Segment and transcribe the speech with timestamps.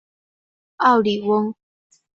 [0.77, 1.53] 奥里翁。